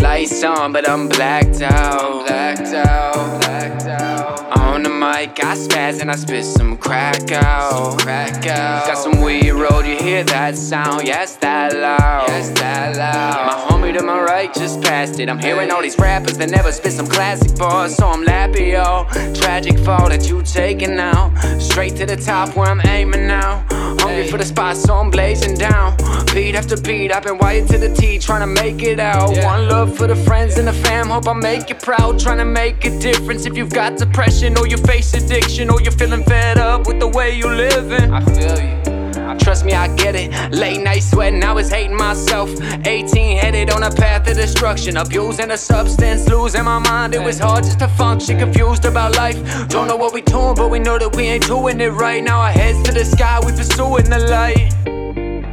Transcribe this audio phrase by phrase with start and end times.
[0.00, 2.26] Lights on, but I'm blacked out.
[2.26, 3.40] Blacked out.
[3.40, 4.58] Blacked out.
[4.58, 7.98] On the mic, I spaz and I spit some crack out.
[7.98, 8.86] Crack out.
[8.86, 11.06] Got some weed road, you hear that sound?
[11.06, 12.28] Yes, that loud.
[12.28, 13.46] Yes, that loud.
[13.46, 15.28] My homie to my right just passed it.
[15.28, 19.06] I'm hearing all these rappers that never spit some classic bars, so I'm lappy, yo.
[19.34, 21.32] Tragic fall that you taking now.
[21.70, 23.64] Straight to the top where I'm aiming now.
[24.00, 25.96] Hungry for the spot, so I'm blazing down.
[26.34, 29.30] Beat after beat, I've been wired to the T, trying to make it out.
[29.44, 32.18] One love for the friends and the fam, hope I make you proud.
[32.18, 35.92] Trying to make a difference if you've got depression or you face addiction or you're
[35.92, 38.12] feeling fed up with the way you're living.
[38.12, 38.99] I feel you.
[39.38, 40.30] Trust me, I get it.
[40.52, 42.50] Late night sweating, I was hating myself.
[42.86, 44.96] 18 headed on a path of destruction.
[44.96, 47.14] Abusing a substance, losing my mind.
[47.14, 49.68] It was hard just to function, confused about life.
[49.68, 52.22] Don't know what we doing, but we know that we ain't doing it right.
[52.22, 54.74] Now our heads to the sky, we pursuing the light.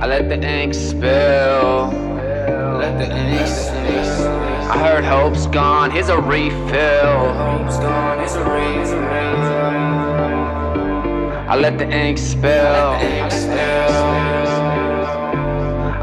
[0.02, 1.90] I let the ink spill.
[2.78, 3.78] Let the ink spill.
[4.70, 7.34] I heard hope's gone, here's a refill.
[7.34, 9.67] Hope's gone, here's a refill.
[11.50, 12.98] I let the ink spill.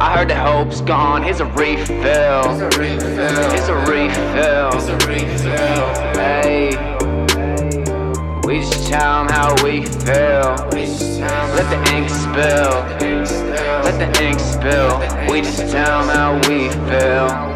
[0.01, 2.49] I heard the hope's gone, here's a refill.
[2.49, 4.71] Here's a refill.
[6.17, 6.71] Hey.
[8.47, 10.57] We just tell 'em how we feel.
[11.55, 12.83] Let the ink spill.
[13.85, 14.99] Let the ink spill.
[15.29, 17.54] We just tell 'em how we feel.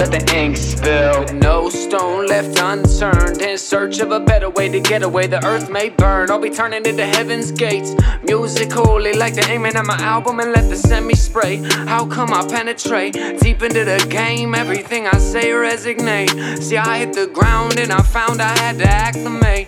[0.00, 1.26] Let the ink spill.
[1.34, 3.42] No stone left unturned.
[3.42, 6.30] In search of a better way to get away, the earth may burn.
[6.30, 7.94] I'll be turning into heaven's gates.
[8.22, 11.56] Music holy, like the aiming at my album and let the semi spray.
[11.86, 14.54] How come I penetrate deep into the game?
[14.54, 16.30] Everything I say resignate.
[16.62, 19.66] See, I hit the ground and I found I had to acclimate.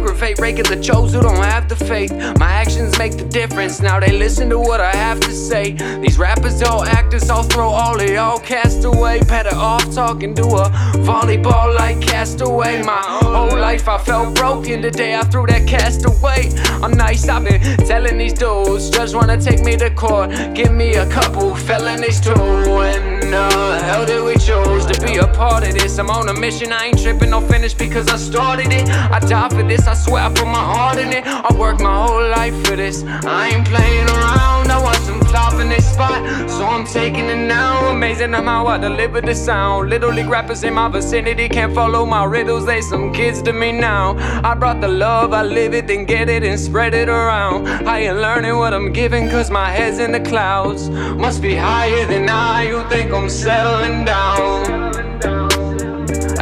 [0.00, 2.10] Aggravate, the chose who don't have the faith.
[2.38, 3.80] My actions make the difference.
[3.82, 5.72] Now they listen to what I have to say.
[6.00, 9.20] These rappers all actors, I'll throw all of y'all cast away.
[9.24, 10.70] Better off talking to a
[11.04, 12.82] volleyball like castaway.
[12.82, 14.80] My whole life I felt broken.
[14.80, 16.50] Today I threw that cast away.
[16.82, 18.88] I'm nice, I've been telling these dudes.
[18.88, 20.30] Judge wanna take me to court.
[20.54, 22.32] Give me a couple felonies too.
[22.32, 25.98] And uh, hell did we choose to be a part of this?
[25.98, 28.88] I'm on a mission, I ain't tripping, no finish because I started it.
[28.88, 31.26] I die for this, I swear I put my heart in it.
[31.26, 33.02] I worked my whole life for this.
[33.02, 36.48] I ain't playing around, I want some clout in this spot.
[36.48, 37.90] So I'm taking it now.
[37.90, 39.90] Amazing how I deliver the sound.
[39.90, 42.66] Little league rappers in my vicinity can't follow my riddles.
[42.66, 44.14] They some kids to me now.
[44.48, 47.66] I brought the love, I live it, then get it and spread it around.
[47.66, 50.88] I ain't learning what I'm giving, cause my head's in the clouds.
[50.88, 54.89] Must be higher than I, you think I'm settling down.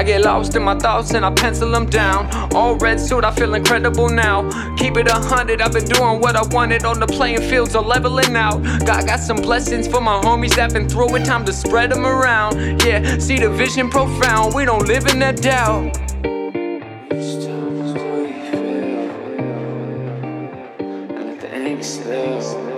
[0.08, 2.30] Get lost in my thoughts and I pencil them down.
[2.54, 4.48] All red suit, I feel incredible now.
[4.76, 7.82] Keep it a hundred, I've been doing what I wanted on the playing fields, are
[7.82, 8.62] leveling out.
[8.86, 12.06] God got some blessings for my homies that been through it, time to spread them
[12.06, 12.82] around.
[12.82, 15.94] Yeah, see the vision profound, we don't live in that doubt.
[17.10, 17.58] Feel.
[21.52, 22.77] And let the.